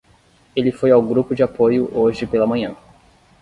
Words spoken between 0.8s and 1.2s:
ao